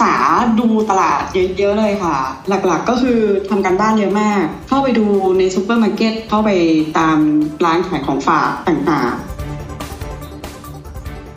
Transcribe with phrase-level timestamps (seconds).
[0.00, 0.14] ษา
[0.60, 1.20] ดูตลาด
[1.58, 2.16] เยอะๆเลยค่ะ
[2.48, 3.20] หลักๆก็คือ
[3.50, 5.06] ทำการบ้านเยอะมาก เข้าไปดู
[5.38, 6.50] ในซูเปอร์มาร์เก็ตเข้าไป
[6.98, 7.18] ตาม
[7.64, 9.29] ร้านขายของฝากต่างๆ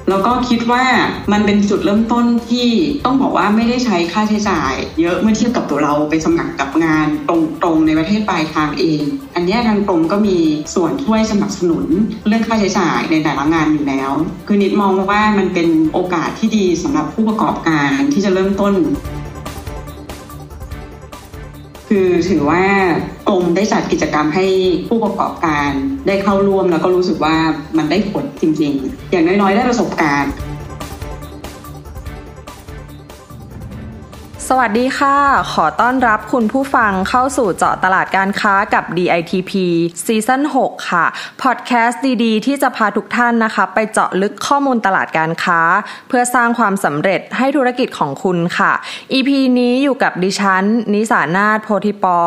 [0.10, 0.84] แล้วก็คิดว่า
[1.32, 2.68] มันเป็นจุดเริ่มต้นที่
[3.06, 9.02] ต้องบอกว่าไม่ได้ใช้ค่าใช้จ่าย เยอะเมื่อเทียบกับตัวเราไปสมัครกับงานตรงๆในประเทศปลายทางเอง
[9.36, 10.38] อันนี้ทางกรมก็มี
[10.76, 11.86] ส่วนช่วยสนับสนุน
[12.28, 14.12] เรื่องค่าใช้จ่ายในแต่ละงานอยู่แล้ว
[14.48, 18.74] คือนิดมองว่ามันเป็นโอกาสที่ดีสำหรับผู้ประกอบการที่จะเริ่มต้น
[21.94, 22.64] คือถือว่า
[23.30, 24.46] กรมได้จัดกิจกรรมให้
[24.88, 25.70] ผู้ประกอบการ
[26.08, 27.36] ได้เข้าร่วมแล้วก็รู้สึกว่า
[27.78, 30.32] มันได้ผลจริงๆ อย่างน้อยๆ ได้ประสบการณ์
[34.60, 35.18] วัสดีค่ะ
[35.54, 39.52] ขอต้อนรับคุณผู้ฟังเข้าสู่เจาะตลาดการค้ากับ DITP
[40.06, 41.06] ซีซั่น6ค่ะ
[41.42, 45.60] พอดแคสต์ดี ๆ ที่จะพาทุกท่านนะคะ ไปเจาะลึกข้อมูลตลาดการค้า
[46.08, 48.72] เพื่อสร้างความสำเร็จให้ธุรกิจของคุณค่ะ
[49.14, 52.20] EP นี้อยู่กับดิฉัน นิสานาถโพธิปอ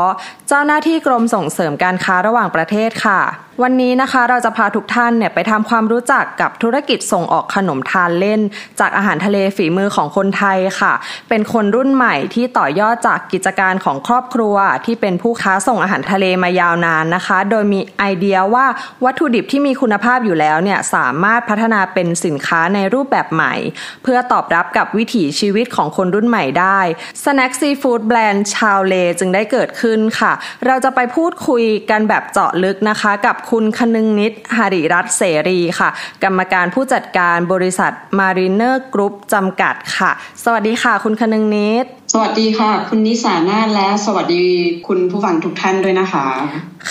[0.48, 3.20] เจ้าหน้าที่กรมส่งเสริมการค้าระหว่างประเทศค่ะ
[3.62, 8.41] วันนี้นะคะเราจะพาทุกท่านเนี่ยไปทำความรู้จักกับธุรกิจส่งออกขนมทานเล่น
[8.81, 10.93] จากอาหารทะเลฝีมือของคนไทยค่ะ
[11.29, 18.67] เป็นคนรุ่นใหม่ที่ต่อยอดจากกิจการของครอบครัว ที่เป็นผู้ค้าส่งอาหารทะเลมายาวนานนะคะ โดยมีไอเดียว่า
[19.05, 23.55] วัตถุดิบที่มีคุณภาพอยู่แล้วเนี่ยสามารถพัฒนาเป็นสินค้าในรูปแบบใหม่
[24.03, 26.81] เพื่อตอบรับกับวิถีชีวิตของคนรุ่นใหม่ได้
[27.23, 30.33] Snack Seafood Brand ชาวเลจึงได้เกิดขึ้นค่ะ
[30.67, 35.89] เราจะไปพูดคุยกันแบบเจาะลึกนะคะกับคุณคนึงนิดหริรัตเสรีค่ะ
[36.25, 40.10] กรรมการผู้จัดการบริษัทมารีเนอร์กรุ๊ปจำกัดค่ะ
[40.44, 44.44] สวัสดีค่ะ คุณคนึงนิด สวัสดีค่ะ คุณนิสานาและสวัสดี
[44.87, 46.27] คุณผู้ฟังทุกท่านด้วยนะคะ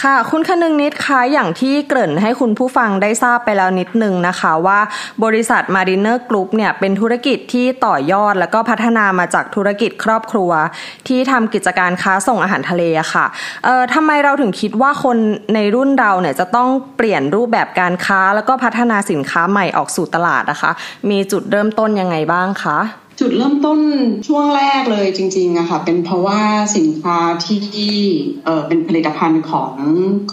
[0.01, 4.79] ค่ะ คุณคนึงนิดคะอย่างที่เกริ่นให้คุณผู้ฟังได้ทราบไปแล้วนิดนึงนะคะว่า
[5.23, 10.51] บริษัท Mariner Group เนี่ยเป็นธุรกิจที่ต่อยอดแล้วก็พัฒนามาจากธุรกิจครอบครัว
[11.07, 12.83] ที่ทำกิจการค้าส่งอาหารทะเล
[13.13, 13.25] ค่ะ
[13.65, 15.17] เอ่อทำไมเราถึงคิดว่าคน
[15.53, 20.71] ในรุ่นเราเนี่ยจะต้องเปลี่ยนรูปแบบการค้าแล้วก็พัฒนาสินค้าใหม่ออกสู่ตลาดนะคะ
[21.09, 22.79] มีจุดเริ่มต้นยังไงบ้างคะ
[23.19, 23.79] จุดเริ่มต้น
[24.27, 26.41] ช่วงแรกเลยจริงๆอะค่ะเป็นเพราะว่า
[26.77, 27.59] สินค้าที่
[28.45, 29.73] เออเป็นผลิตภัณฑ์ของ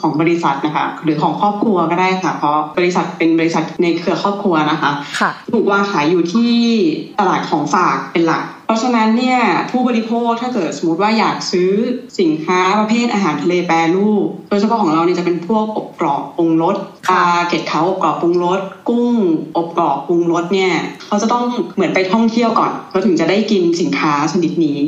[0.00, 6.52] ของบริษัทนะคะหรือของครอบครัวก็ได้ค่ะ เพราะบริษัทเป็นบริษัทในเครือครอบครัวนะคะค่ะถูกวางขายอยู่ที่
[7.18, 9.38] ตลาดของฝากเป็นหลักราะฉะนั้นเนี่ย
[9.70, 11.70] ผู้บริโภคถ้าเกิดสมมติว่าอยากซื้อ
[12.20, 16.76] สินค้าประเภทอาหารทะเลแปรรูปโดยเฉพาะของเราเนี่ยจะเป็นพวกอบกรอบปรุงรส
[17.10, 19.14] ปลาเกล็ดเขาอบกรอบปรุงรสกุ้ง
[19.56, 20.72] อบกรอบปรุงรสเนี่ย
[21.06, 24.78] เขาจะต้องเหมือนไปท่องเที่ยวก่อนเขาถึงจะได้กินสินค้าชนิดนี้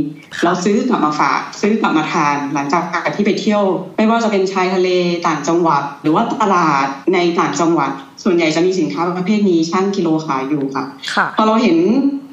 [0.45, 2.83] เราซื้อกลับมาฝากซื้อกลับมาทาน หลังจาก
[3.17, 3.63] ที่ไปเที่ยว
[3.97, 4.89] ไม่ว่าจะเป็นชายทะเล
[5.27, 7.91] ต่างจังหวัด หรือว่าตลาดในต่างจังหวัด
[8.25, 10.85] ส่วนใหญ่จะมีสินค้าประเภทนี้ช่างกิโลขายอยู่ค่ะ
[11.37, 11.77] พอเราเห็น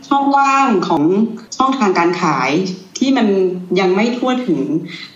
[0.08, 1.04] ช่องว่างของ
[1.58, 2.52] ช่องทางการขาย
[2.98, 3.28] ที่มัน
[3.80, 4.62] ยังไม่ทั่วถึง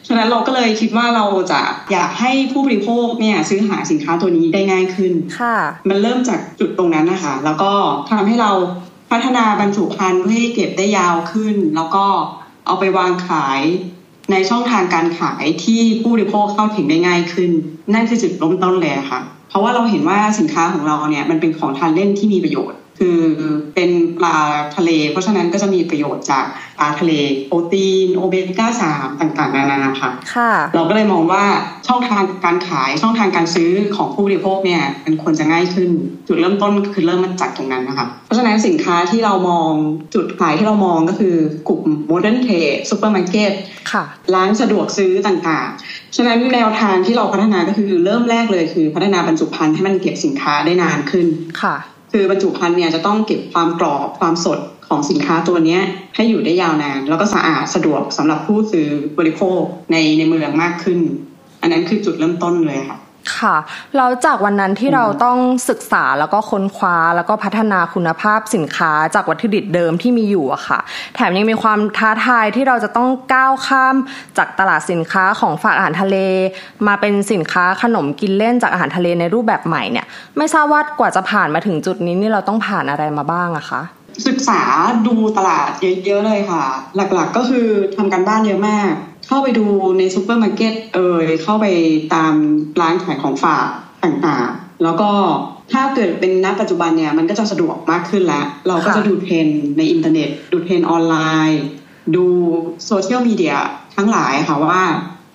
[0.07, 5.57] ฉะนั้นเราก็เลยคิดว่าเราจะอยากให้ผู้บริโภคเนี่ยซื้อหาสินค้าตัวนี้ได้ง่ายขึ้น ค่ะ
[5.89, 7.71] มันเริ่มจากจุดตรงนั้นนะคะ แล้วก็
[8.09, 8.51] ทำให้เรา
[9.11, 12.05] พัฒนาบรรจุภัณฑ์เพื่อให้เก็บได้ยาวขึ้น แล้วก็
[12.65, 13.61] เอาไปวางขาย
[14.31, 17.51] ในช่องทางการขายที่ผู้บริโภคเข้าถึงได้ง่ายขึ้น
[17.93, 19.19] นั่นคือจุดล้มต้นเลยค่ะ
[19.49, 23.19] เพราะว่าเราเห็นว่าสินค้าของเราเนี่ยมันเป็นของทานเล่นที่มีประโยชน์ คือ
[23.75, 24.37] เป็นปลา
[24.75, 26.45] ทะเล เพราะฉะนั้นก็จะมีประโยชน์จาก
[26.79, 27.11] ปลาทะเล
[27.47, 31.43] โปรตีนโอเมก้าสามต่างๆ นานาค่ะค่ะ เราก็เลยมองว่า
[31.87, 35.89] ช่องทางการขายช่องทางการซื้อของผู้บริโภคเนี่ยมันควรจะง่ายขึ้น
[36.27, 39.71] จุดเริ่มต้นคือเริ่มมาจากตรงนั้นนะคะเพราะฉะนั้นสินค้าที่เรามอง
[40.15, 41.35] จุดขายที่เรามองก็คือ
[41.69, 43.51] กลุ่ม modern trade ซูเปอร์มาร์เก็ต
[44.35, 51.27] ร้านสะดวกซื้อต่างๆ ฉะนั้นแนวทางที่เราพัฒนาก็คือเริ่มแรกเลยคือ พัฒนาบรรจุภัณฑ์ให้มันเก็บสินค้าได้นานขึ้น
[51.63, 51.75] ค่ะ
[52.17, 55.79] คือบรรจุภัณฑ์เนี่ยจะต้องเก็บความกรอบความสดของสินค้าตัวนี้
[56.15, 60.99] ให้อยู่ได้ยาวนาน แล้วก็สะอาดสะดวกสำหรับผู้ซื้อบริโภคในในเมืองมากขึ้น
[61.61, 62.97] อันนั้นคือจุดเริ่มต้นเลยค่ะ
[63.37, 63.55] ค่ะ
[63.97, 65.37] เราจากวันนั้นที่เราต้อง
[65.69, 70.79] ศึกษาแล้วก็ค้นคว้าแล้วก็พัฒนาคุณภาพสินค้าจากวัตถุดิบเดิมที่มีอยู่อะค่ะ
[71.15, 73.95] แถมยังมีความท้าทายที่เราจะต้องก้าวข้าม
[74.37, 76.17] จากตลาดสินค้าของฝากอาหารทะเล
[76.87, 80.05] มาเป็นสินค้าขนมกินเล่นจากอาหารทะเลในรูปแบบใหม่เนี่ย
[80.37, 83.81] ไม่ทราบว่ากว่าจะผ่านมาถึงจุดนี้นี่เราต้องผ่านอะไรมาบ้างอะคะ
[84.27, 84.61] ศึกษา
[85.07, 85.69] ดูตลาด
[86.05, 86.63] เยอะๆเลยค่ะ
[86.95, 87.67] หลักๆก็คือ
[87.97, 88.91] ทำการบ้านเยอะมาก
[89.27, 89.65] เข้าไปดู
[89.97, 91.65] ในซูเปอร์มาร์เก็ตเอ่ยเข้าไป
[92.13, 92.33] ตาม
[92.81, 93.67] ร้านขายของฝาก
[94.03, 95.11] ต่างๆ แล้วก็
[95.73, 101.15] ถ้าเกิดเป็นณปัจจุบันเนี่ยมันก็จะสะดวกมากขึ้นแล้ว เราก็จะดูเทรนด์ในอินเทอร์เน็ต ดูเทรนด์ออนไล
[101.49, 101.61] น์
[102.15, 102.25] ดู
[102.85, 103.55] โซเชียลมีเดีย
[103.95, 104.81] ทั้งหลายค่ะว่า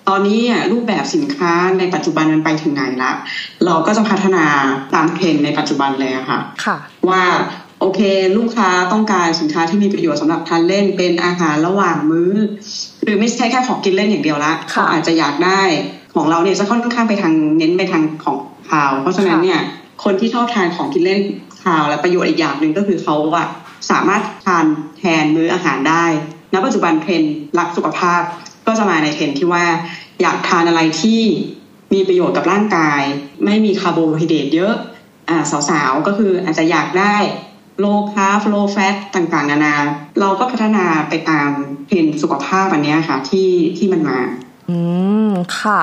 [0.08, 0.40] ตอนนี้
[0.72, 3.12] รูปแบบสินค้าในปัจจุบันมันไปถึงไหนละ
[3.64, 4.44] เราก็จะพัฒนา
[4.94, 6.76] ตามเทรนในปัจจุบันเลยค่ะ ค่ะ
[7.08, 7.22] ว่า
[7.81, 8.00] โอเค
[8.37, 12.32] ลูกค้าต้องการสินค้าที่มีประโยชน์สำหรับทานเล่นเป็นอาหารระหว่างมื้อ
[13.05, 15.62] หรือไม่ใช่แค่ของกินเล่นอย่างเดียวละเขาอาจจะอยากได้
[16.15, 18.37] ของเราเนี่ยจะค่อนข้างไปทางเน้นไปทางของ
[18.71, 19.61] ข่าว เพราะฉะนั้นเนี่ย
[20.05, 21.21] คนที่ชอบทานของกินเล่น
[21.65, 23.47] ข่าวและประโยชน์อีกอย่างหนึ่งก็คือเขาอะ
[23.91, 24.67] สามารถทาน
[24.99, 26.05] แทนมื้ออาหารได้
[26.53, 28.23] ณปัจจุบันเทรนด์รักสุขภาพ
[28.67, 29.65] ก็จะมาในเทรนด์ที่ว่า
[30.23, 31.21] อยากทานอะไรที่
[31.94, 33.03] มีประโยชน์กับร่างกาย
[33.44, 34.75] ไม่มีคาร์โบไฮเดรตเยอะ
[35.29, 35.38] อ่า
[35.71, 37.17] สาวๆก็คืออาจจะอยากได้
[37.81, 39.75] low carb low fat ต่างๆ นานา
[40.21, 41.50] เราก็พัฒนาไปตาม
[41.87, 43.49] เทรนด์สุขภาพอันนี้ค่ะที่
[43.79, 44.19] ที่มันมา
[44.70, 44.78] อื
[45.28, 45.31] ม
[45.61, 45.81] ค่ะ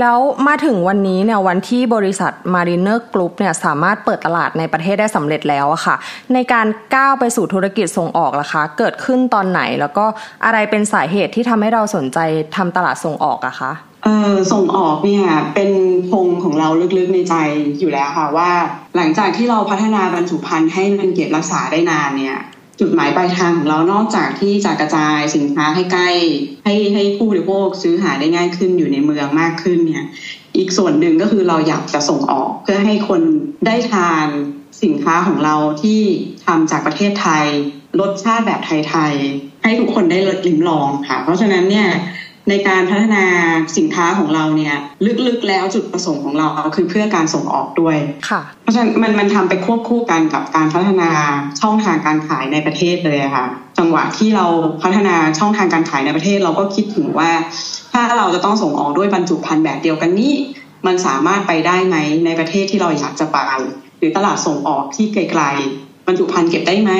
[0.00, 5.96] แล้วมาถึงวันนี้เนี่ยวันที่บริษัท Mariner Group เนี่ยสามารถเปิดตลาดในประเทศได้สำเร็จแล้วอะค่ะ
[6.34, 10.04] ในการก้าวไปสู่ธุรกิจส่งออกล่ะคะ เกิดขึ้นตอนไหนแล้วก็
[10.44, 12.18] อะไรเป็นสาเหตุที่ทำให้เราสนใจ
[12.56, 13.72] ทำตลาดส่งออกอะคะ
[14.04, 15.70] เออส่งออกเนี่ยเป็น
[16.10, 16.68] พงของเรา
[16.98, 17.34] ลึกๆในใจ
[17.78, 18.50] อยู่แล้วค่ะว่า
[18.96, 22.38] หลังจากที่เราพัฒนาบรรจุภัณฑ์ให้มันเก็บรักษาได้นานเนี่ย
[22.80, 26.10] จุดหมายปลายทางของเรานอกจากที่จะกระจายสินค้าให้ใกล้
[26.64, 30.04] ให้ให้ผู้บริโภคซื้อหาได้ง่ายขึ้นอยู่ในเมืองมากขึ้นเนี่ย
[30.56, 33.22] อีกส่วนหนึ่งก็คือเราอยากจะส่งออกเพื่อให้คน
[33.66, 34.26] ได้ทาน
[34.82, 36.00] สินค้าของเราที่
[36.46, 37.46] ทำจากประเทศไทย
[38.00, 41.88] รสชาติแบบไทยๆให้ทุกคนได้ลิ้มลองค่ะ เพราะฉะนั้นเนี่ย
[42.48, 43.24] ในการพัฒนา
[43.76, 44.76] สินค้าของเราเนี่ย
[45.26, 47.96] ลึกๆแล้วจุดประสงค์ของเราคือเพื่อการส่งออกด้วย
[48.28, 51.10] ค่ะเพราะฉะนั้นมันมันทำไปควบคู่กันกับการพัฒนา
[51.60, 53.46] ช่องทางการขายในประเทศเลยค่ะ
[53.78, 54.46] จังหวะที่เรา
[54.82, 57.30] พัฒนาช่องทางการขายในประเทศเราก็คิดถึงว่า
[57.92, 60.32] ถ้าเราจะต้องส่งออกด้วยบรรจุภัณฑ์แบบเดียวกันนี้
[60.86, 63.38] มันสามารถไปได้ไหมในประเทศที่เราอยากจะไป
[63.98, 66.92] หรือตลาดส่งออกที่ไกลๆบรรจุภัณฑ์เก็บได้ไหม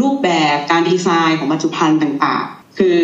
[0.00, 2.98] รูปแบบการดีไซน์ของบรรจุภัณฑ์ต่างๆ คือ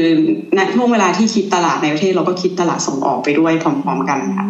[0.56, 4.47] ณช่วงเวลาที่คิดตลาดในประเทศเราก็คิดตลาดส่งออกไปด้วยพร้อมๆกันค่ะ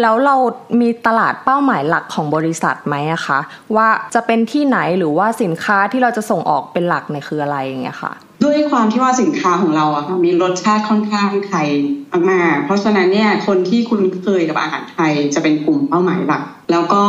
[0.00, 0.36] แล้วเรา
[0.80, 3.38] มีตลาดเป้าหมายหลักของบริษัทไหมอะคะ
[3.76, 8.12] ว่าจะเป็นที่ไหนหรือว่าสินค้าที่เราจะส่งออกเป็นหลักเนี่ยคืออะไรอย่างเงี้ยค่ะ
[8.44, 11.68] ด้วยความที่ว่าสินค้าของเราอะค่ะมีรสชาติค่อนข้างไทย
[12.30, 16.42] มากๆเพราะฉะนั้นเนี่ยคนที่คุ้นเคยกับอาหารไทยจะเป็นกลุ่มเป้าหมายหลัก
[16.72, 17.04] แล้วก็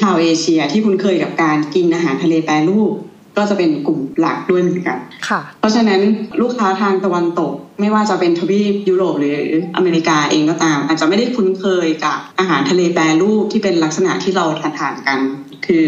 [0.00, 2.94] ชาวเอเชียที่คุ้นเคยกับการกินอาหารทะเลแปรรูป
[3.38, 4.98] ก็จะเป็นกลุ่มหลักด้วยเหมือนกัน
[5.28, 6.00] ค่ะ เพราะฉะนั้น
[6.40, 9.36] ลูกค้าทางตะวันตก ไม่ว่าจะเป็นทวีปยุโรปหรือ
[9.76, 15.18] อเมริกาเองก็ตาม อาจจะไม่ได้คุ้นเคยกับอาหารทะเลแปรรูปที่เป็นลักษณะที่เราทานทานกัน
[15.66, 15.86] คือ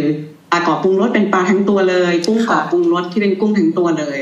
[0.53, 4.19] ปลากรอบปรุงรสเป็นปลาทั้งตัวเลยกุ้งกรอบปรุงรสที่เป็นกุ้งทั้งตัวเลย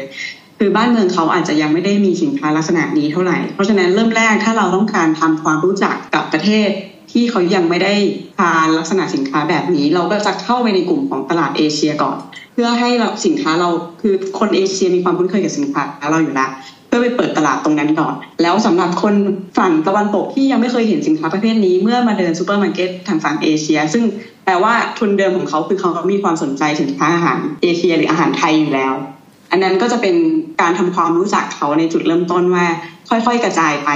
[0.59, 6.69] คือบ้านเมืองเขาอาจจะยังไม่ได้มีสินค้าลักษณะนี้เท่าไหร่ เพราะฉะนั้นเริ่มแรกถ้าเราต้องการทำความรู้จักกับประเทศ
[7.19, 7.95] ที่เขายังไม่ได้
[8.39, 12.17] ทานลักษณะสินค้าแบบนี้ เราก็จะเข้าไปในกลุ่มของตลาดเอเชียก่อน
[12.55, 13.69] เพื่อให้เราสินค้าเรา
[14.01, 16.51] คือคนเอเชียมีความคุ้นเคยกับสินค้าเราอยู่แล้ว
[16.89, 19.15] เพื่อไปเปิดตลาดตรงนั้นก่อน แล้วสำหรับคน
[19.59, 24.05] ฝั่งตะวันตกที่ยังไม่เคยเห็นสินค้าประเภทนี้เมื่อมาเดินซูเปอร์มาร์เก็ตทางฝั่งเอเชีย ซึ่ง
[24.45, 28.95] แปลว่าทุนเดิมของเขาคือเขามีความสนใจสินค้าอาหารเอเชียหรืออาหารไทยอยู่แล้ว
[29.51, 30.17] อันนั้นก็จะเป็น
[30.61, 32.67] การทำความรู้จักเขาในจุดเริ่มต้นว่า
[33.09, 33.91] ค่อยๆ กระจายไป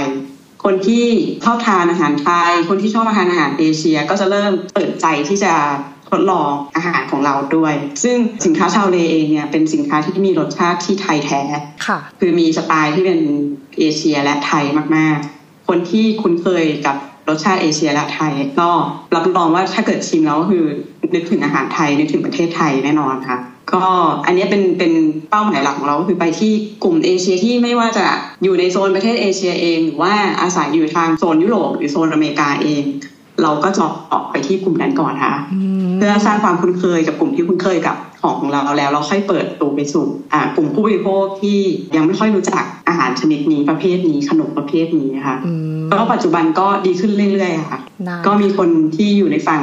[0.63, 1.05] คนที่
[1.45, 5.53] ชอบทานอาหารไทย คนที่ชอบอาหารอาหารเอเชีย ก็จะเริ่มเปิดใจที่จะ
[6.09, 11.41] ทดลองอาหารของเราด้วย ซึ่งสินค้าชาวเลเองเนี่ยเป็นสินค้าที่มีรสชาติที่ไทยแท้
[11.87, 13.19] ค่ะ คือมีสไตล์ที่เป็น
[13.79, 14.63] เอเชียและไทย
[14.95, 16.95] มากๆ คนที่คุ้นเคยกับ
[17.29, 18.69] รสชาติเอเชียและไทย ก็
[19.15, 20.65] รับรองว่าถ้าเกิดชิมแล้วก็คือ
[21.15, 23.37] นึกถึงอาหารไทยนึกถึงประเทศไทยแน่นอนค่ะ
[23.71, 23.83] ก็
[24.25, 24.93] อันนี้เป็นเป็น
[25.29, 26.51] เป้าหมายหลักของเราก็คือไปที่
[26.83, 28.05] กลุ่มเอเชียที่ไม่ว่าจะ
[28.43, 32.83] อยู่ในโซนประเทศเอเชียเอง หรือว่าอาศัยอยู่ทางโซนยุโรปหรือโซนอเมริกาเอง
[33.41, 35.35] เราก็จะออกไปที่กลุ่มนั้นก่อนค่ะ
[35.97, 41.59] เพื่อสร้างความคุ้นเคยกับกลุ่มที่คุ้นเคยกับของของเราแล้วเราค่อยเปิดตัวไปสู่อ่ากลุ่มผู้บริโภคที่
[41.95, 49.61] ยังไม่ค่อยรู้จักอาหารชนิดนี้ประเภทนี้ขนมประเภทนี้ค่ะอืมก็ปัจจุบันก็ดีขึ้นเรื่อยๆค่ะได้ก็มีคนที่อยู่ในฝั่ง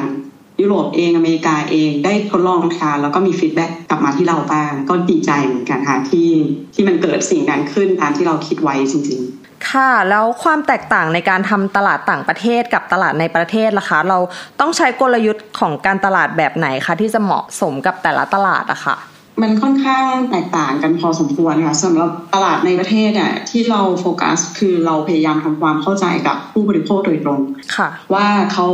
[0.60, 6.28] ยุโรปเองอเมริกาเองได้ทดลองทานแล้วก็มีฟีดแบ็กกลับมาที่เราบ้างก็ดีใจเหมือนกันค่ะที่
[6.74, 14.18] ที่มันเกิดสิ่งนั้นขึ้นตามที่เราคิดไว้จริง ๆค่ะ แล้วความแตกต่างในการทำตลาดต่างประเทศกับตลาดในประเทศล่ะคะ เรา
[14.60, 18.96] ต้องใช้กลยุทธ์ของการตลาดแบบไหนคะ ที่จะเหมาะสมกับแต่ละตลาดอะค่ะ
[19.42, 27.40] มันค่อนข้างแตกต่างกันพอสมควรค่ะสำหรับตลาดในประเทศอะที่เราโฟกัสคือเราพยายามทำความเข้าใจกับผู้บริโภคโดยตรง
[27.76, 28.66] ค่ะ ว่าเขา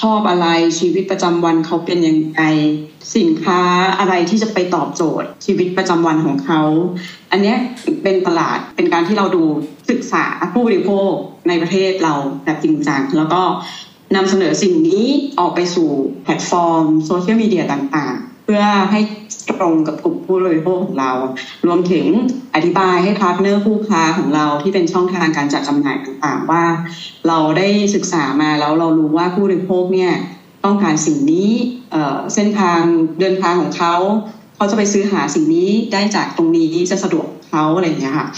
[0.00, 0.46] ชอบอะไร
[0.78, 2.42] ชีวิตประจำวันเขาเป็นยังไง
[3.16, 3.60] สินค้า
[3.98, 6.62] อะไรที่จะไปตอบโจทย์ ชีวิตประจำวันของเขา
[7.30, 7.54] อันนี้
[8.02, 9.44] เป็นตลาดเป็นการที่เราดู
[9.90, 11.12] ศึกษาผู้บริโภค
[11.48, 12.14] ในประเทศเรา
[12.44, 13.42] แบบจริงจังแล้วก็
[14.16, 15.06] นำเสนอสิ่งนี้
[15.38, 15.88] ออกไปสู่
[16.24, 19.00] แพลตฟอร์มโซเชียลมีเดียต่างๆ เพื่อให้
[19.60, 21.12] ตรงกับกลุ่มผู้บริโภคของเรา
[21.66, 22.06] รวมถึง
[22.54, 26.64] อธิบายให้ partner ผู้ค้าของเราที่เป็นช่องทางการจัดจำหน่ายต่างๆ ว่า
[27.28, 30.12] เราได้ศึกษามาแล้วเรารู้ว่าผู้บริโภคเนี่ย
[30.64, 31.50] ต้องการสิ่งนี้
[32.34, 32.80] เส้นทาง
[33.20, 33.94] เดินทางของเขา
[34.56, 38.28] เขาจะไปซื้อหาสิ่งนี้ได้จากตรงนี้จะสะดวกเขาอะไรอย่างเงี้ยค่ะ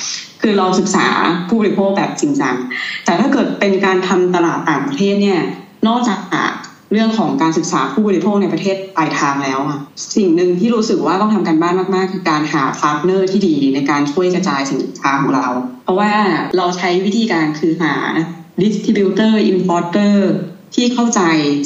[0.40, 1.06] คือเราศึกษา
[1.48, 2.56] ผู้บริโภคแบบจริงจัง
[3.04, 5.40] แต่ถ้าเกิดเป็นการทำตลาดต่างประเทศเนี่ย
[5.88, 6.18] นอกจาก
[6.92, 9.80] เรื่องของการศึกษาผู้บริโภคในประเทศปลายทางแล้วค่ะ
[10.16, 15.46] สิ่งหนึ่งที่รู้สึกว่าต้องทำการบ้านมากๆ คือการหา partner ที่ดีในการช่วยกระจายสินค้าของเรา
[15.84, 16.12] เพราะว่า
[16.56, 17.94] เราใช้วิธีการคือหา
[18.62, 20.32] distributor importer
[20.74, 21.20] ที่เข้าใจ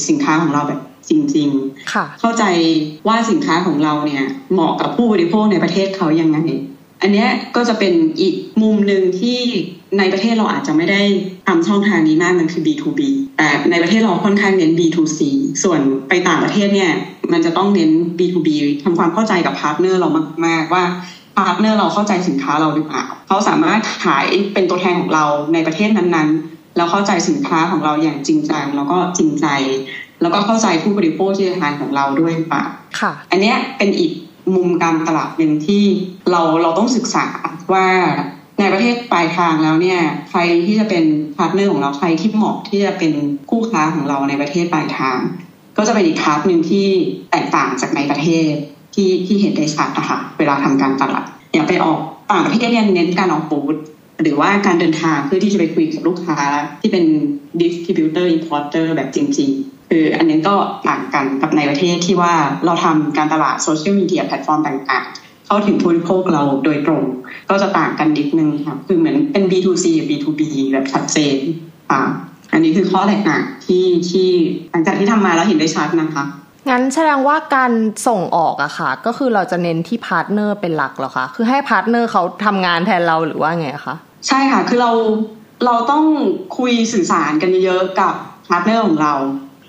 [0.09, 0.81] สินค้าของเราแบบ
[1.11, 2.45] จริงๆ เข้าใจ
[3.09, 6.39] ว่าสินค้าของเราเนี่ยเหมาะกับผู้บริโภคในประเทศเขายังไง
[7.03, 7.27] อันนี้
[7.57, 9.39] ก็จะเป็นอีกมุมหนึ่งที่
[9.99, 11.03] ในประเทศเราอาจจะไม่ได้
[11.49, 13.01] ทำช่องทางนี้มากมันคือ B2B
[13.39, 15.21] แต่ในประเทศเราค่อนข้างเน้น B2C
[15.63, 16.93] ส่วนไปต่างประเทศเนี่ย
[17.33, 18.49] มันจะต้องเน้น B2B
[18.85, 20.09] ทำความเข้าใจกับ partner เรา
[20.47, 20.85] มาก ๆ ว่า
[21.37, 29.47] partner เราเข้าใจสินค้าเราหรือเปล่าเขาสามารถขายเป็นตัวแทนของเราในประเทศนั้นๆ แล้วเข้าใจสินค้าของเราอย่างจริงจังแล้วก็จริงใจ
[30.23, 32.65] แล้วก็เข้าใจผู้บริโภคที่จะทานของเราด้วยหรือเปล่า
[33.01, 34.13] ค่ะ อันนี้เป็นอีก
[34.55, 35.85] มุมการตลาดหนึ่งที่
[36.31, 37.27] เราเราต้องศึกษา
[37.73, 37.87] ว่า
[38.59, 40.01] ในประเทศปลายทางแล้วเนี่ย
[40.31, 41.05] ใครที่จะเป็น
[41.37, 43.13] partner ของเราใครที่เหมาะที่จะเป็น
[43.51, 45.19] คู่ค้าของเราในประเทศปลายทาง
[45.77, 46.87] ก็จะเป็นอีก part หนึ่งที่
[47.31, 48.53] แตกต่างจากในประเทศ
[48.95, 52.01] ที่ที่เห็นได้ชัดนะคะเวลาทำการตลาดอย่างไปออก
[52.31, 53.77] ต่างประเทศเนี่ยเน้นการออกบูธ
[54.23, 56.39] หรือว่าการเดินทางเพื่อที่จะไปคุยกับลูกค้า
[56.81, 57.05] ที่เป็น
[57.61, 60.55] distributor importer แบบจริงๆ คืออันนี้ก็
[60.89, 62.35] ต่างกันกับในประเทศที่ว่า
[62.67, 67.03] เราทำการตลาดโซเชียลมีเดียแพลตฟอร์มต่างๆ เข้าถึงผู้บริโภคเราโดยตรง
[67.51, 71.37] ก็จะต่างกันนิดนึงค่ะคือเหมือนเป็น B2C กับ B2B แบบชัดเจน
[71.91, 72.01] อ่า
[72.53, 74.29] อันนี้คือข้อแตกต่างที่ที่
[74.73, 76.25] หลังจากที่ทำมาแล้วเห็นได้ชัดนะคะ
[76.71, 77.73] งั้นแสดงว่าการ
[78.09, 83.95] ส่งออกอะค่ะ ก็คือเราจะเน้นที่ partner เป็นหลักเหรอคะ คือให้ partner เขาทำงานแทนเราหรือว่าไงคะ
[84.29, 84.93] ใช่ค่ะ คือเรา
[85.65, 86.05] เราต้อง
[86.59, 88.15] คุยสื่อสารกันเยอะกับ
[88.49, 89.15] partner ของเรา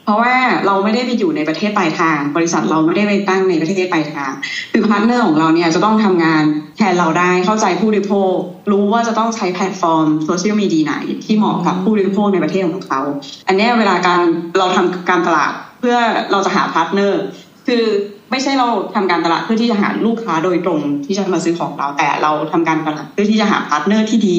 [0.07, 0.35] เพราะว่า
[0.65, 4.31] เราไม่ได้ไปอยู่ในประเทศปลายทาง บริษัทเราไม่ได้ไปตั้งในประเทศปลายทาง
[4.71, 6.43] คือ partner ของเราเนี่ยจะต้องทำงาน
[6.77, 8.35] แทนเราได้เข้าใจผู้บริโภค
[8.71, 10.93] รู้ว่าจะต้องใช้แพลตฟอร์มโซเชียลมีเดียไหน
[11.25, 13.01] ที่เหมาะกับผู้บริโภคในประเทศของเขา
[13.47, 14.21] อันนี้เวลาการ
[14.59, 15.97] เราทำการตลาดเพื่อ
[16.31, 17.21] เราจะหา partner
[17.67, 17.83] คือ
[18.31, 24.37] ไม่ใช่เราทำการตลาดเพื่อที่จะหาลูกค้าโดยตรงที่จะมาซื้อของเราแต่เราทำการตลาดเพื่อที่จะหา partner ที่ดี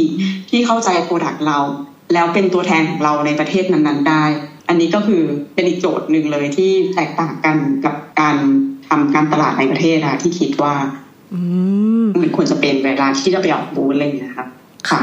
[0.50, 1.58] ที่เข้าใจ product เรา
[2.14, 4.25] แล้วเป็นตัวแทนของเราในประเทศนั้นๆได้
[4.68, 5.22] อันนี้ก็คือ
[5.54, 8.37] เป็นอีกโจทย์หนึ่งเลยที่แตกต่างกันกับการ
[8.88, 10.75] ทำการตลาดในประเทศอะที่คิดว่า
[12.20, 14.48] มันควรจะเป็นเวลาที่จะไปออกบูธอะไรอย่างนี้ครับ
[14.90, 15.00] ค่ะ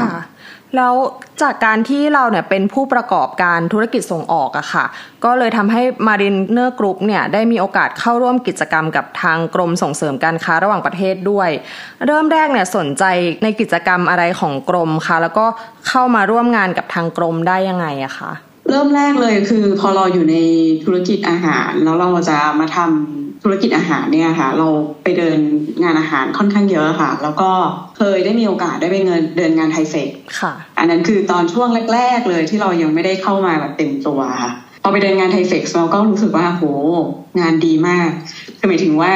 [0.76, 0.94] แล้ว
[1.42, 4.84] จากการที่เราเนี่ยเป็นผู้ประกอบการธุรกิจส่งออกอะค่ะ
[5.24, 11.50] ก็เลยทำให้มารินเนอร์กรุ๊ปเนี่ยได้มีโอกาสเข้าร่วมกิจกรรมกับทางกรมส่งเสริมการค้าระหว่างประเทศด้วย
[12.06, 13.04] เริ่มแรกเนี่ยสนใจ
[13.42, 15.46] ในกิจกรรมอะไรของกรมคะแล้วก็
[15.88, 18.32] เข้ามาร่วมงานกับทางกรมได้ยังไงอะคะ
[18.68, 20.36] เริ่มแรกเลยคือพอเราอยู่ใน
[20.84, 24.68] ธุรกิจอาหาร แล้วเราจะมาทำธุรกิจอาหารเนี่ยค่ะ เรา
[25.02, 25.38] ไปเดิน
[25.82, 27.50] งานอาหารค่อนข้างเยอะค่ะ แล้วก็
[27.96, 36.64] เคยได้มีโอกาสได้ไปเงินเดินงานไทเฟกค่ะ อันนั้นคือตอนช่วงแรก ๆ เลยที่เรายังไม่ได้เข้ามาแบบเต็มตัวค่ะพอไปเดินงานไทเฟกเราก็รู้สึกว่าโห
[37.40, 38.10] งานดีมาก
[38.58, 39.14] คือหมายถึงว่า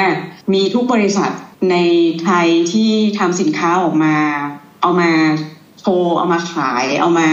[0.55, 1.31] มีทุกบริษัท
[1.71, 1.77] ใน
[2.23, 4.15] ไทยที่ทำสินค้าออกมา
[4.83, 5.11] เอามา
[5.81, 7.29] โชว์เอามาขายเอามา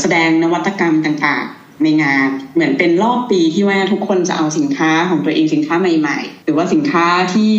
[0.00, 7.54] แสดงนวัตกรรมต่างๆ ในงานเหมือนเป็นรอบปีที่ว่าทุกคนจะเอาสินค้าของตัวเองสินค้าใหม่ ๆ หรือว่าสินค้าที่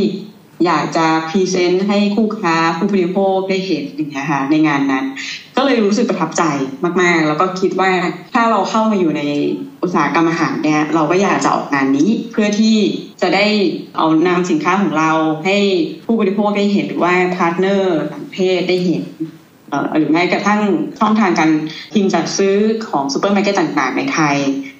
[0.65, 5.05] อยากจะ present ให้คู่ค้าผู้บริโภคได้เห็นอย่างเงี้ยค่ะในงานนั้น
[5.55, 6.43] ก็เลยรู้สึกประทับใจ
[7.01, 7.91] มากๆ แล้วก็คิดว่า
[8.33, 9.21] ถ้าเราเข้ามาอยู่ใน
[9.83, 12.77] อุตสาหกรรมอาหารเนี่ยเราก็อยากจะออกงานนี้เพื่อที่
[13.21, 13.45] จะได้
[13.97, 15.11] เอานำสินค้าของเรา
[15.45, 15.57] ให้
[16.05, 19.03] ผู้บริโภคได้เห็นหรือว่า partner ต่างประเทศได้เห็น
[19.97, 20.61] หรือแม้กระทั่ง
[20.99, 21.51] ช่องทางการ
[21.93, 22.55] พิมพ์จัดซื้อ
[22.89, 24.35] ของซูเปอร์มาร์เก็ตต่าง ๆ ในไทย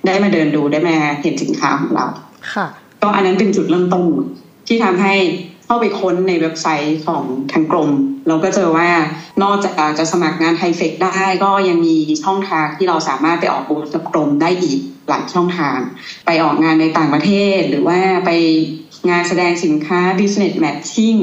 [0.05, 2.05] ได้มาเดินดูได้มาเห็นสินค้าของเรา
[2.53, 2.67] ค่ะ
[3.01, 4.05] ก็อันนั้นเป็นจุดเริ่มต้น
[4.67, 5.15] ที่ทำให้
[5.65, 7.89] เข้าไปค้นในเว็บไซต์ของทางกรม
[8.27, 8.89] เราก็เจอว่า
[9.43, 14.79] นอกจากจะสมัครงาน THAIFEX ได้ก็ยังมีช่องทางที่เราสามารถไปออกบูธกับกรมได้อีก
[15.09, 15.77] หลายช่องทาง
[16.25, 18.31] ไปออกงานในต่างประเทศ หรือว่าไป
[19.09, 21.19] งานแสดงสินค้า business matching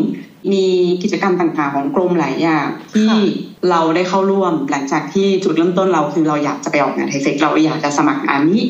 [0.52, 0.66] มี
[1.02, 3.10] กิจกรรมต่างๆของกรมหลายอย่างที่
[3.70, 8.62] เราได้เข้าร่วมหลังจากที่จุดเริ่มต้นเราคือเราอยากจะไปออกงานไทเฟกเราอยากจะสมัครงานนี้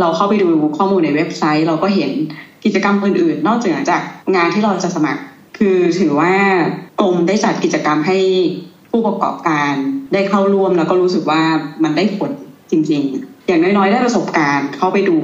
[0.00, 2.10] เราเข้าไปดูข้อมูลในเว็บไซต์ เราก็เห็น
[2.64, 4.02] กิจกรรมอื่นๆ นอกจากจาก
[4.36, 5.22] งานที่เราจะสมัคร
[5.58, 6.34] คือถือว่า
[7.00, 8.18] กรมได้จัดกิจกรรมให้
[8.90, 9.72] ผู้ประกอบการ
[10.12, 11.42] ได้เข้าร่วมแล้วก็รู้สึกว่า
[11.82, 12.30] มันได้ผล
[12.70, 15.16] จริง ๆ อย่างน้อยๆ ได้ประสบการณ์เข้าไปดู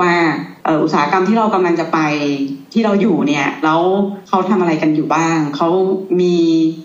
[0.00, 0.12] ว่า
[0.82, 1.98] อุตสาหกรรมที่เรากำลังจะไป
[2.72, 3.80] ที่เราอยู่เนี่ยแล้ว
[4.28, 5.68] เขาทำอะไรกันอยู่บ้าง เขา
[6.20, 6.36] มี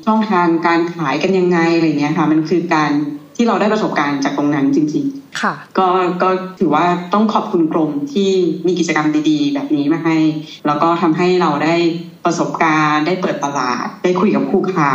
[0.05, 2.91] ช่องทางการขายกันยังไงอะไรเงี้ยค่ะ มันคือการ
[3.35, 5.87] ที่เราได้ประสบการณ์จากตรงนั้นจริงๆ ค่ะก็
[6.21, 8.29] ก็ถือว่าต้องขอบคุณกรมที่
[8.67, 10.17] มีกิจกรรมดี ๆ แบบนี้มาให้
[10.65, 11.75] แล้วก็ทำให้เราได้
[12.25, 14.91] ประสบการณ์ได้เปิดตลาด ได้คุยกับคู่ค้า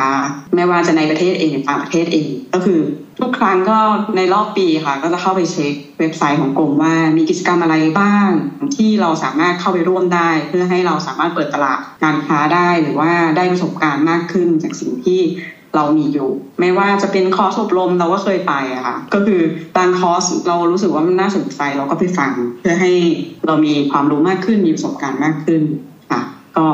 [0.57, 2.81] ไม่ว่าจะในประเทศเองหรือต่างประเทศเอง ก็คือ
[3.21, 3.79] ทุกครั้งก็
[4.17, 8.29] ในรอบปีค่ะ ก็จะเข้าไปเช็คเว็บไซต์ของกรมว่ามีกิจกรรมอะไรบ้าง
[8.77, 15.21] ที่เราสามารถเข้าไปร่วมได้ เพื่อให้เราสามารถเปิดตลาดการค้าได้หรือว่าได้ประสบการณ์มากขึ้นจากสิ่งที่
[15.77, 19.41] เรามีอยู่ ไม่ว่าจะเป็นคอร์สอบรมเราก็เคยไปอะค่ะก็คือ
[19.77, 22.93] บางคอร์สเรารู้สึกว่ามันน่าสนใจเราก็ไปฟัง เพื่อให้
[23.47, 25.63] เรามีความรู้มากขึ้นมีประสบการณ์มากขึ้น
[26.11, 26.21] ค่ะ
[26.57, 26.67] ก็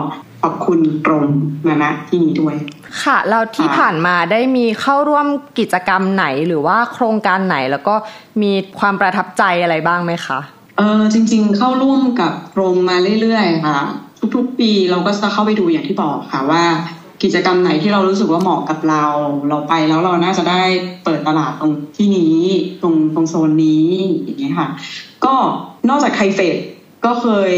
[0.42, 1.24] ขอบคุณกรม
[1.66, 2.56] มาณที่นี้ด้วย
[3.02, 5.26] ค่ะเราที่ผ่านมาได้มีเข้าร่วม
[5.58, 7.94] กิจกรรมไหนหรือว่าโครงการไหนแล้วก็
[8.42, 10.38] มีความประทับใจอะไรบ้างไหมคะ
[10.78, 13.78] เออจริง ๆ เข้าร่วมกับโรงมาเรื่อยๆค่ะ
[14.36, 16.62] ทุกๆ ปีเราก็จะเข้าไปดูอย่างที่บอกค่ะว่า
[17.22, 19.04] กิจกรรมไหนที่เรารู้สึกว่าเหมาะกับเรา
[19.48, 20.62] เราไปแล้วเราน่าจะได้
[21.04, 22.38] เปิดตลาดตรงที่นี้
[22.82, 23.88] ตรงตรงโซนนี้
[24.22, 24.68] อย่างเงี้ยค่ะ
[25.24, 25.34] ก็
[25.88, 26.56] นอกจากไคเฟด
[27.04, 27.54] ก็เคย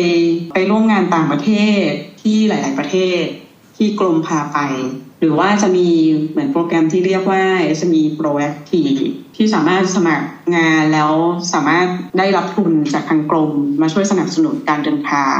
[0.52, 1.50] ไปร่วมงานต่างประเท
[1.82, 1.84] ศ
[2.22, 3.22] ที่หลาย ๆ ประเทศ
[3.76, 4.58] ที่กรมพาไป
[5.20, 5.88] หรือว่าจะมี
[6.30, 7.42] เหมือนโปรแกรมที่เรียกว่า
[7.78, 9.00] SME Proactive
[9.36, 10.26] ที่สามารถสมัคร
[10.56, 11.12] งานแล้ว
[11.52, 11.86] สามารถ
[12.18, 13.50] ได้รับทุนจากทางกรม
[13.82, 15.36] มาช่วยสนับสนุนการเดินทาง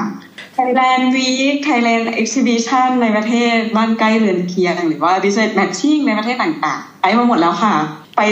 [0.62, 7.74] Thailand Week Thailand Exhibition ในประเทศบ้านใกล้เรือนเคียง หรือว่า Business Matching ในประเทศต่างๆ ไปมาหมดแล้วค่ะ
[8.16, 8.22] ไป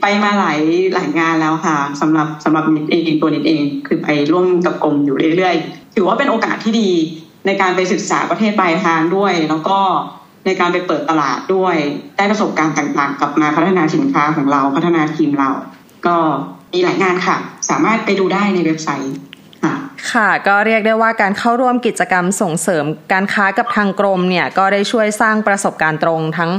[0.00, 0.60] ไปมาหลาย
[0.94, 6.90] หลายงานแล้วค่ะสำหรับสำหรับนิดเองตัวนิดเอง คือไปร่วมกับกรมอยู่เรื่อยๆ ถือว่าเป็นโอกาสที่ดี
[7.46, 9.78] ในการไปศึกษาประเทศปลายทางด้วย แล้วก็
[10.46, 11.76] ในการไปเปิดตลาดด้วย
[12.16, 15.50] ได้ประสบการณ์ต่างๆ กลับมาพัฒนาสินค้าของเราพัฒนาทีมเรา
[16.06, 16.16] ก็
[16.72, 17.36] มีหลายงานค่ะ
[17.70, 19.14] สามารถไปดูได้ในเว็บไซต์
[20.12, 26.50] ค่ะก็เรียกได้ว่าการเข้าร่วมกิจกรรมส่งเสริมการค้ากับทางกรมเนี่ยก็ได้ช่วยสร้างประสบการณ์ตรงทั้ง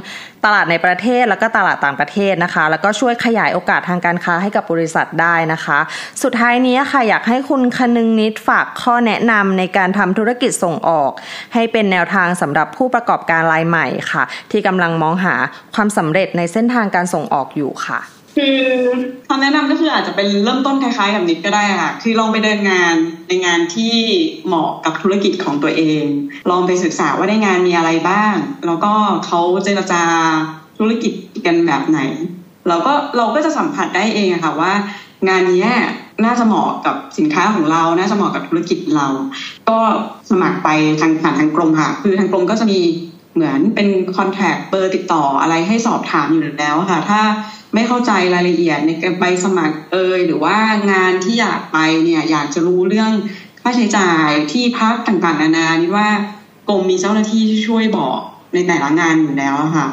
[0.46, 5.80] ตลาดในประเทศแล้วก็ตลาดต่างประเทศนะคะ แล้วก็ช่วยขยายโอกาสทางการค้าให้กับบริษัทได้นะคะ
[6.24, 11.12] สุดท้ายนี้ค่ะอยากให้คุณคนึงนิดฝากข้อแนะนำในการทำธุรกิจส่งออก
[11.54, 15.36] ให้เป็นแนวทางสำหรับผู้ประกอบการรายใหม่ค่ะ ที่กำลังมองหา
[15.76, 18.00] ความสำเร็จในเส้นทางการส่งออกอยู่ค่ะ
[18.40, 18.62] คือ
[19.28, 22.96] คำแนะนำก็คืออาจจะเป็นเริ่มต้นคล้ายๆกับนิดก็ได้ค่ะ คือลองไปเดินงาน
[23.28, 23.96] ในงานที่
[24.46, 26.04] เหมาะกับธุรกิจของตัวเอง
[26.50, 28.94] ลองไปศึกษาว่าในงานมีอะไรบ้าง แล้วก็
[29.26, 30.04] เขาเจรจา
[30.80, 31.14] ธุรกิจ
[31.46, 32.00] กันแบบไหน
[32.68, 34.74] เราก็เราก็จะสัมผัสได้เองค่ะว่า
[35.30, 35.68] งานนี้
[36.26, 39.08] น่าจะเหมาะกับสินค้าของเรา น่าจะเหมาะกับธุรกิจเรา
[39.70, 39.78] ก็
[40.30, 40.70] สมัครไป
[41.02, 42.80] ทางผ่านทางกรมค่ะ คือทางกรมก็จะมี
[43.34, 43.88] เหมือนเป็น
[44.18, 47.22] คอนแทคเบอร์ติดต่ออะไรให้สอบถามอยู่แล้วค่ะ ถ้า
[47.74, 50.58] ไม่เข้าใจรายละเอียดในการใบสมัครเอยหรือว่า
[50.92, 53.12] งานที่อยากไปเนี่ยอยากจะรู้เรื่อง
[53.62, 56.10] ค่าใช้จ่ายที่พักต่างๆนานานี่ว่า
[56.70, 58.20] กรมมีเจ้าหน้าที่ที่ช่วยบอก
[58.54, 59.88] ในแต่ละงานอยู่แล้วค่ะ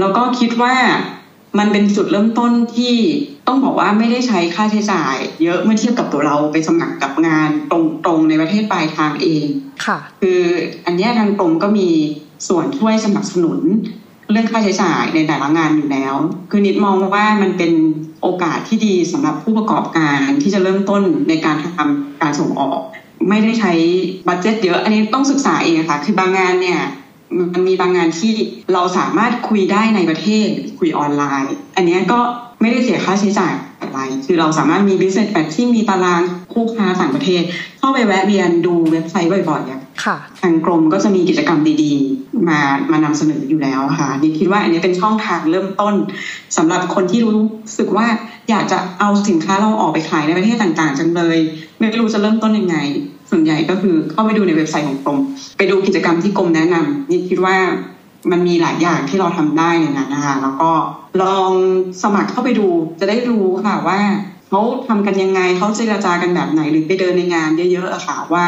[0.00, 0.74] แล้วก็คิดว่า
[1.58, 2.94] มันเป็นจุดเริ่มต้นที่
[3.46, 7.74] ต้องบอกว่าไม่ได้ใช้ค่าใช้จ่าย เยอะเมื่อเทียบกับตัวเราไปสมัครกับงานต
[8.08, 9.46] รงๆในประเทศปลายทางเอง
[9.84, 10.40] ค่ะ คือ
[10.86, 11.90] อันนี้ทางกรมก็มี
[12.48, 13.60] ส่วนช่วยสนับสนุน
[14.30, 16.14] เรื่องค่าใช้จ่ายในแต่ละงานอยู่แล้ว
[16.50, 17.72] คือนิดมองว่ามันเป็น
[18.22, 22.80] โอกาสที่ดีสำหรับผู้ประกอบการที่จะเริ่มต้นในการทำการส่งออก
[23.28, 23.72] ไม่ได้ใช้
[24.28, 26.80] บัตเจ็ตเยอะ อันนี้ต้องศึกษาเองค่ะ คือบางงานเนี่ย
[27.52, 28.32] มันมีบางงานที่
[28.72, 32.20] เราสามารถคุยได้ในประเทศคุยออนไลน์ อันนี้ก็
[32.60, 37.42] ไม่ได้เสียค่าใช้จ่ายอะไร คือเราสามารถมี business แบบที่มีตารางคู่ค้าต่างประเทศ
[37.78, 39.83] เข้าไปแวะเวียนดูเว็บไซต์บ่อยๆ
[40.42, 42.60] ทางกรมก็จะมีกิจกรรมดีๆ มา
[42.92, 45.94] มานำเสนออยู่แล้วค่ะนี่คิดว่าอันนี้เป็นช่องทางเริ่มต้น
[46.56, 47.38] สำหรับคนที่รู้
[47.78, 48.06] สึกว่า
[48.50, 51.38] อยากจะเอาสินค้าเราออกไปขายในประเทศต่างๆ จังเลย
[51.78, 52.76] ไม่รู้จะเริ่มต้นยังไง
[53.30, 55.18] ส่วนใหญ่ก็คือเข้าไปดูในเว็บไซต์ของกรม
[55.58, 57.56] ไปดูกิจกรรมที่กรมแนะนำนี่คิดว่า
[58.30, 60.70] มันมีหลายอย่างที่เราทำได้ในนั้นนะคะแล้วก็
[61.22, 61.50] ลอง
[62.02, 62.68] สมัครเข้าไปดู
[63.00, 64.00] จะได้รู้ค่ะว่า
[64.48, 68.44] เขาทำกันยังไงเขาเจรจากันแบบไหนหรือไปเดินในงานเยอะๆอะค่ะว่า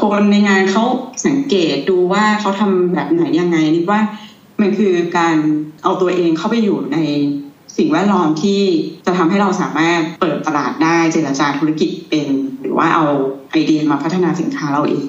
[0.00, 0.84] คนในงานเขา
[1.26, 4.00] สังเกตดูว่าเขาทำแบบไหนยังไงนี่ว่า
[4.60, 5.36] มันคือการ
[5.82, 6.98] เอาตัวเองเข้าไปอยู่ใน
[7.76, 8.60] สิ่งแวดล้อมที่
[9.06, 12.28] จะทำให้เราสามารถเปิดตลาดได้เจรจาธุรกิจเป็น
[12.60, 13.04] หรือว่าเอา
[13.50, 15.04] ไอเดียมาพัฒนาสินค้าเราเอง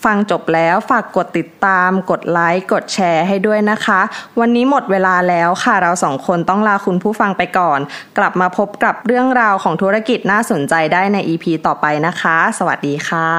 [0.04, 4.00] ฟังจบแล้วฝากกดติดตาม กดไลค์กดแชร์ให้ด้วยนะคะ
[4.40, 7.80] วันนี้หมดเวลาแล้วค่ะเราสองคนต้องลาคุณผู้ฟังไปก่อน
[8.18, 13.30] กลับมาพบกับเรื่องราวของธุรกิจน่าสนใจได้ใน EP ต่อไปนะคะ สวัสดีค่ะ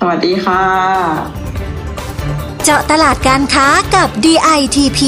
[0.00, 0.62] สวัสดีค่ะ
[2.64, 5.00] เจาะตลาดการค้ากับ DITP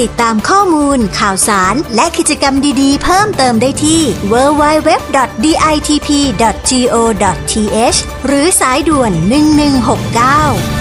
[0.00, 5.18] ติดตามข้อมูล ข่าวสาร และกิจกรรมดีๆ เพิ่มเติมได้ที่ www.ditp.go.th
[8.26, 9.12] หรือสายด่วน
[10.76, 10.79] 1169